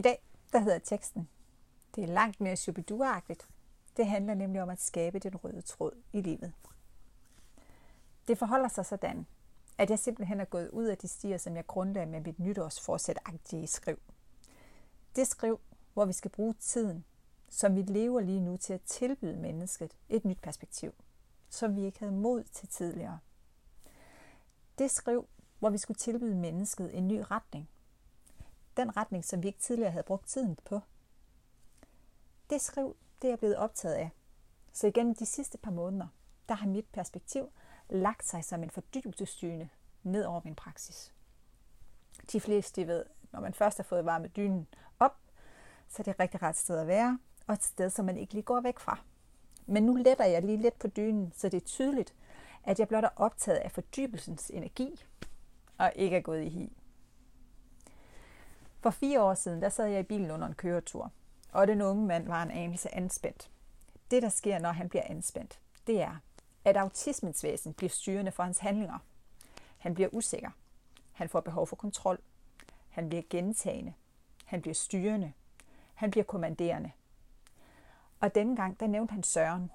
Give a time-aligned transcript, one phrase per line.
[0.00, 0.22] I dag,
[0.52, 1.28] der hedder teksten,
[1.94, 3.48] det er langt mere shubidua-agtigt.
[3.96, 6.52] Det handler nemlig om at skabe den røde tråd i livet.
[8.28, 9.26] Det forholder sig sådan,
[9.78, 13.66] at jeg simpelthen er gået ud af de stier, som jeg grundlagde med mit nytårsforsæt-agtige
[13.66, 13.98] skriv.
[15.16, 15.60] Det skriv,
[15.92, 17.04] hvor vi skal bruge tiden,
[17.48, 20.94] som vi lever lige nu til at tilbyde mennesket et nyt perspektiv,
[21.50, 23.18] som vi ikke havde mod til tidligere.
[24.78, 25.28] Det skriv,
[25.58, 27.68] hvor vi skulle tilbyde mennesket en ny retning.
[28.80, 30.80] Den retning, som vi ikke tidligere havde brugt tiden på.
[32.50, 34.10] Det skriv, det er jeg blevet optaget af.
[34.72, 36.06] Så igen de sidste par måneder,
[36.48, 37.52] der har mit perspektiv
[37.88, 39.68] lagt sig som en fordybelsesdyne
[40.02, 41.14] ned over min praksis.
[42.32, 44.68] De fleste de ved, når man først har fået varme dynen
[44.98, 45.16] op,
[45.88, 48.34] så er det et rigtig ret sted at være, og et sted, som man ikke
[48.34, 48.98] lige går væk fra.
[49.66, 52.14] Men nu letter jeg lige lidt på dynen, så det er tydeligt,
[52.64, 55.04] at jeg blot er optaget af fordybelsens energi,
[55.78, 56.79] og ikke er gået i hi.
[58.80, 61.10] For fire år siden, der sad jeg i bilen under en køretur,
[61.52, 63.50] og den unge mand var en anelse anspændt.
[64.10, 66.16] Det, der sker, når han bliver anspændt, det er,
[66.64, 68.98] at autismens væsen bliver styrende for hans handlinger.
[69.78, 70.50] Han bliver usikker.
[71.12, 72.18] Han får behov for kontrol.
[72.88, 73.94] Han bliver gentagende.
[74.44, 75.32] Han bliver styrende.
[75.94, 76.90] Han bliver kommanderende.
[78.20, 79.70] Og denne gang, der nævnte han Søren.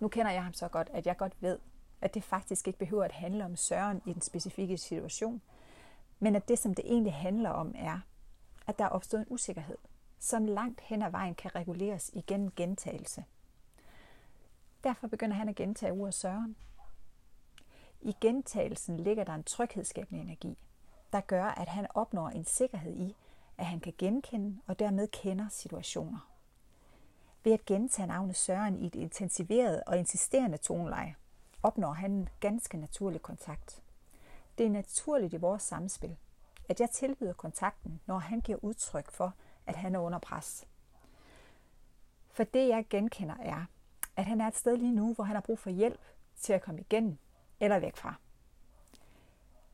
[0.00, 1.58] Nu kender jeg ham så godt, at jeg godt ved,
[2.00, 5.42] at det faktisk ikke behøver at handle om Søren i den specifikke situation,
[6.18, 8.00] men at det, som det egentlig handler om, er,
[8.66, 9.78] at der er opstået en usikkerhed,
[10.18, 13.24] som langt hen ad vejen kan reguleres igennem gentagelse.
[14.84, 16.56] Derfor begynder han at gentage ordet Søren.
[18.00, 20.58] I gentagelsen ligger der en tryghedsskabende energi,
[21.12, 23.16] der gør, at han opnår en sikkerhed i,
[23.58, 26.32] at han kan genkende og dermed kender situationer.
[27.44, 31.14] Ved at gentage navnet Søren i et intensiveret og insisterende toneleje,
[31.62, 33.82] opnår han en ganske naturlig kontakt.
[34.58, 36.16] Det er naturligt i vores samspil,
[36.68, 39.34] at jeg tilbyder kontakten, når han giver udtryk for,
[39.66, 40.66] at han er under pres.
[42.30, 43.64] For det jeg genkender er,
[44.16, 46.00] at han er et sted lige nu, hvor han har brug for hjælp
[46.40, 47.18] til at komme igen
[47.60, 48.14] eller væk fra.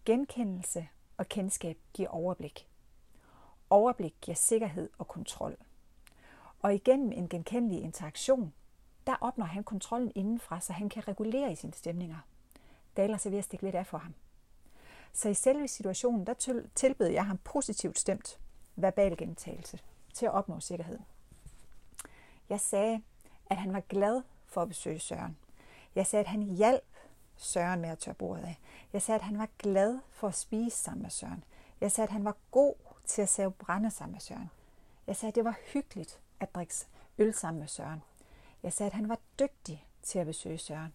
[0.04, 2.68] Genkendelse og kendskab giver overblik.
[3.70, 5.56] Overblik giver sikkerhed og kontrol.
[6.62, 8.52] Og igennem en genkendelig interaktion,
[9.06, 12.18] der opnår han kontrollen indenfra, så han kan regulere i sine stemninger.
[12.96, 14.14] Det er ellers ved at stikke lidt af for ham.
[15.12, 18.38] Så i selve situationen, der tilbød jeg ham positivt stemt
[18.76, 19.78] verbal gentagelse
[20.14, 20.98] til at opnå sikkerhed.
[22.48, 23.02] Jeg sagde,
[23.50, 25.36] at han var glad for at besøge Søren.
[25.94, 26.84] Jeg sagde, at han hjalp
[27.36, 28.58] Søren med at tørre bordet af.
[28.92, 31.44] Jeg sagde, at han var glad for at spise sammen med Søren.
[31.80, 32.74] Jeg sagde, at han var god
[33.06, 34.50] til at save brænde sammen med Søren.
[35.06, 36.74] Jeg sagde, at det var hyggeligt at drikke
[37.18, 38.02] øl sammen med Søren.
[38.62, 40.92] Jeg sagde, at han var dygtig til at besøge Søren.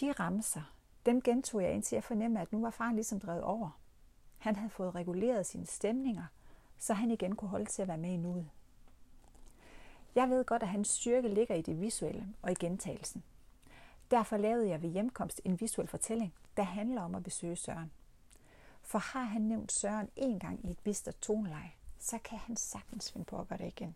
[0.00, 0.72] De ramser,
[1.08, 3.80] dem gentog jeg indtil jeg fornemmede, at nu var faren ligesom drevet over.
[4.38, 6.24] Han havde fået reguleret sine stemninger,
[6.78, 8.50] så han igen kunne holde til at være med i nuet.
[10.14, 13.22] Jeg ved godt, at hans styrke ligger i det visuelle og i gentagelsen.
[14.10, 17.92] Derfor lavede jeg ved hjemkomst en visuel fortælling, der handler om at besøge Søren.
[18.82, 23.12] For har han nævnt Søren en gang i et bistert toneleje, så kan han sagtens
[23.12, 23.94] finde på at gøre det igen.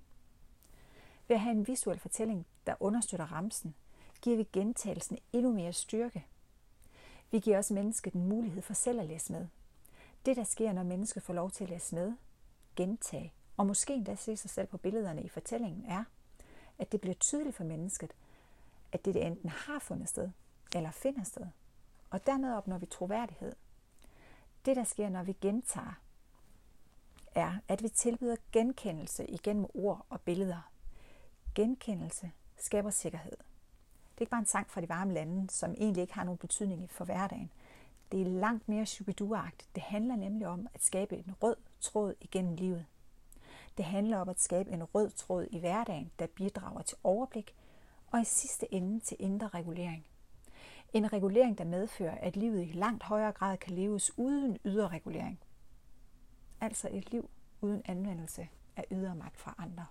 [1.28, 3.74] Ved at have en visuel fortælling, der understøtter ramsen,
[4.22, 6.26] giver vi gentagelsen endnu mere styrke.
[7.32, 9.46] Vi giver også mennesket en mulighed for selv at læse med.
[10.26, 12.12] Det, der sker, når mennesket får lov til at læse med,
[12.76, 16.04] gentage og måske endda se sig selv på billederne i fortællingen, er,
[16.78, 18.12] at det bliver tydeligt for mennesket,
[18.92, 20.30] at det enten har fundet sted
[20.74, 21.46] eller finder sted.
[22.10, 23.52] Og dermed opnår vi troværdighed.
[24.64, 26.00] Det, der sker, når vi gentager,
[27.34, 30.70] er, at vi tilbyder genkendelse igennem ord og billeder.
[31.54, 33.36] Genkendelse skaber sikkerhed.
[34.12, 36.38] Det er ikke bare en sang fra de varme lande, som egentlig ikke har nogen
[36.38, 37.50] betydning for hverdagen.
[38.12, 42.54] Det er langt mere shubidua Det handler nemlig om at skabe en rød tråd igennem
[42.54, 42.86] livet.
[43.76, 47.54] Det handler om at skabe en rød tråd i hverdagen, der bidrager til overblik
[48.06, 50.06] og i sidste ende til indre regulering.
[50.92, 55.40] En regulering, der medfører, at livet i langt højere grad kan leves uden ydre regulering.
[56.60, 57.30] Altså et liv
[57.60, 59.86] uden anvendelse af ydre magt fra andre.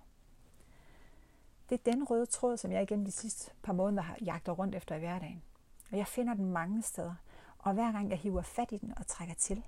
[1.72, 4.74] Det er den røde tråd, som jeg igennem de sidste par måneder har jagtet rundt
[4.74, 5.42] efter i hverdagen.
[5.92, 7.14] Og jeg finder den mange steder,
[7.58, 9.62] og hver gang jeg hiver fat i den og trækker til,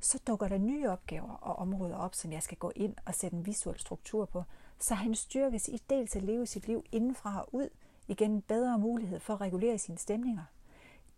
[0.00, 3.36] så dukker der nye opgaver og områder op, som jeg skal gå ind og sætte
[3.36, 4.42] en visuel struktur på,
[4.78, 7.68] så han styrkes i dels at leve sit liv indenfra og ud,
[8.08, 10.44] igen bedre mulighed for at regulere sine stemninger,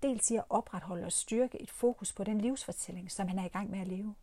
[0.03, 3.49] dels i at opretholde og styrke et fokus på den livsfortælling, som han er i
[3.49, 4.15] gang med at leve.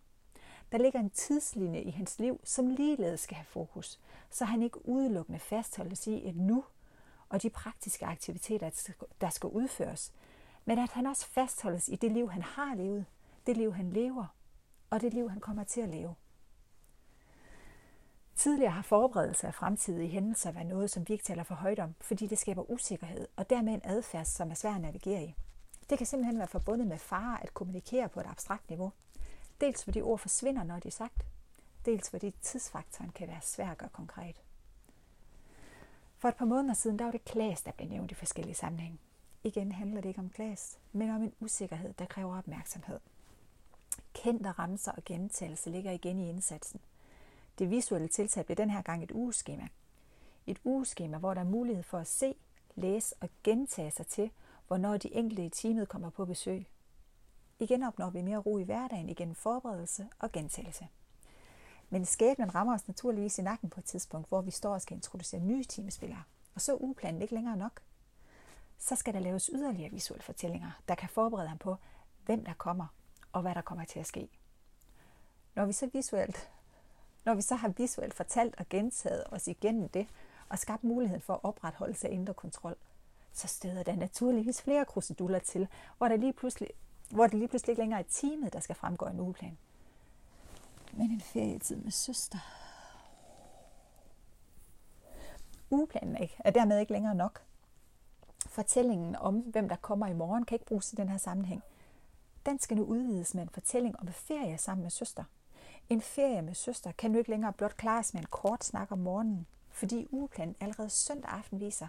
[0.73, 3.99] Der ligger en tidslinje i hans liv, som ligeledes skal have fokus,
[4.29, 6.63] så han ikke udelukkende fastholdes i et nu
[7.29, 10.13] og de praktiske aktiviteter, der skal udføres,
[10.65, 13.05] men at han også fastholdes i det liv, han har levet,
[13.47, 14.25] det liv, han lever,
[14.89, 16.15] og det liv, han kommer til at leve.
[18.35, 21.95] Tidligere har forberedelse af fremtidige hændelser været noget, som vi ikke taler for højt om,
[22.01, 25.35] fordi det skaber usikkerhed og dermed en adfærd, som er svær at navigere i.
[25.89, 28.91] Det kan simpelthen være forbundet med fare at kommunikere på et abstrakt niveau.
[29.61, 31.25] Dels fordi ord forsvinder, når de er sagt,
[31.85, 34.41] dels fordi tidsfaktoren kan være svær at gøre konkret.
[36.17, 38.99] For et par måneder siden, der var det Klaas, der blev nævnt i forskellige sammenhænge.
[39.43, 42.99] Igen handler det ikke om Klaas, men om en usikkerhed, der kræver opmærksomhed.
[44.13, 46.79] Kendte ramser og gentagelse ligger igen i indsatsen.
[47.59, 49.67] Det visuelle tiltag blev den her gang et ugeskema.
[50.47, 52.35] Et ugeskema, hvor der er mulighed for at se,
[52.75, 54.31] læse og gentage sig til,
[54.67, 56.65] hvornår de enkelte i teamet kommer på besøg.
[57.59, 60.87] Igen opnår vi mere ro i hverdagen igennem forberedelse og gentagelse.
[61.89, 64.95] Men skæbnen rammer os naturligvis i nakken på et tidspunkt, hvor vi står og skal
[64.95, 66.23] introducere nye teamspillere.
[66.55, 67.81] Og så er ikke længere nok.
[68.77, 71.75] Så skal der laves yderligere visuelle fortællinger, der kan forberede ham på,
[72.25, 72.87] hvem der kommer
[73.31, 74.29] og hvad der kommer til at ske.
[75.55, 76.49] Når vi så visuelt
[77.25, 80.07] når vi så har visuelt fortalt og gentaget os igennem det,
[80.49, 82.75] og skabt muligheden for opretholdelse af indre kontrol,
[83.33, 85.67] så støder der naturligvis flere kruseduller til,
[85.97, 86.69] hvor, der lige pludselig,
[87.09, 89.57] hvor det lige pludselig ikke længere er teamet, der skal fremgå en ugeplan.
[90.91, 92.37] Men en ferietid med søster.
[95.69, 97.41] Ugeplanen ikke, er dermed ikke længere nok.
[98.47, 101.63] Fortællingen om, hvem der kommer i morgen, kan ikke bruges i den her sammenhæng.
[102.45, 105.23] Den skal nu udvides med en fortælling om ferie sammen med søster.
[105.89, 108.97] En ferie med søster kan nu ikke længere blot klares med en kort snak om
[108.97, 111.87] morgenen, fordi ugeplanen allerede søndag aften viser,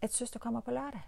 [0.00, 1.00] at søster kommer på lørdag.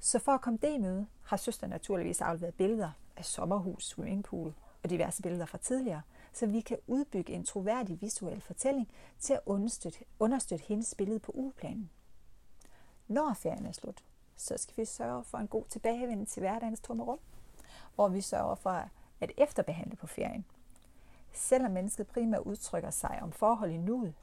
[0.00, 4.54] Så for at komme det i møde, har søster naturligvis afleveret billeder af sommerhus, swimmingpool
[4.82, 6.02] og diverse billeder fra tidligere,
[6.32, 11.32] så vi kan udbygge en troværdig visuel fortælling til at understøtte, understøtte hendes billede på
[11.34, 11.90] ugeplanen.
[13.08, 14.04] Når ferien er slut,
[14.36, 17.18] så skal vi sørge for en god tilbagevenden til hverdagens tomme rum,
[17.94, 18.70] hvor vi sørger for
[19.20, 20.44] at efterbehandle på ferien.
[21.32, 24.14] Selvom mennesket primært udtrykker sig om forhold i nuet,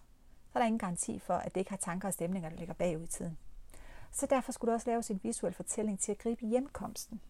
[0.52, 2.74] så er der ingen garanti for, at det ikke har tanker og stemninger, der ligger
[2.74, 3.38] bagud i tiden.
[4.16, 7.22] Så derfor skulle der også laves en visuel fortælling til at gribe hjemkomsten.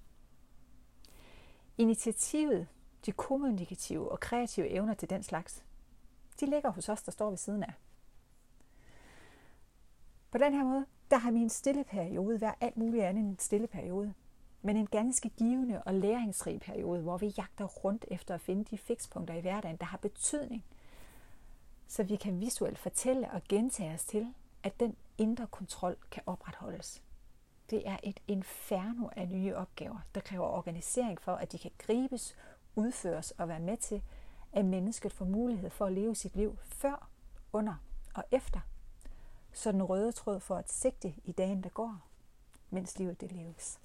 [1.77, 2.67] Initiativet,
[3.05, 5.63] de kommunikative og kreative evner til den slags,
[6.39, 7.73] de ligger hos os, der står ved siden af.
[10.31, 13.39] På den her måde, der har min stille periode været alt muligt andet end en
[13.39, 14.13] stille periode
[14.65, 18.77] men en ganske givende og læringsrig periode, hvor vi jagter rundt efter at finde de
[18.77, 20.65] fikspunkter i hverdagen, der har betydning,
[21.87, 24.33] så vi kan visuelt fortælle og gentage os til,
[24.63, 27.03] at den indre kontrol kan opretholdes.
[27.69, 32.35] Det er et inferno af nye opgaver, der kræver organisering for, at de kan gribes,
[32.75, 34.03] udføres og være med til,
[34.51, 37.09] at mennesket får mulighed for at leve sit liv før,
[37.53, 37.75] under
[38.15, 38.59] og efter.
[39.53, 42.00] Så den røde tråd får et sigte i dagen, der går,
[42.69, 43.79] mens livet det leves.